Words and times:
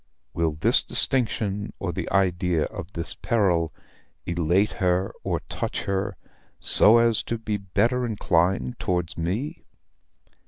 "Will 0.33 0.53
this 0.53 0.81
distinction 0.83 1.73
or 1.77 1.91
the 1.93 2.11
idea 2.11 2.63
of 2.63 2.93
this 2.93 3.13
peril 3.13 3.71
elate 4.25 4.71
her 4.81 5.13
or 5.23 5.41
touch 5.41 5.83
her, 5.83 6.17
so 6.59 6.97
as 6.97 7.21
to 7.21 7.37
be 7.37 7.57
better 7.57 8.03
inclined 8.03 8.79
towards 8.79 9.15
me?" 9.15 9.63